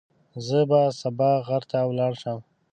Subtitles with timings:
[0.45, 2.39] زه به سبا غر ته ولاړ شم.